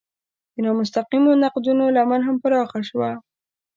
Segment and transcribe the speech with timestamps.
[0.53, 3.11] د نامستقیمو نقدونو لمن هم پراخه شوه.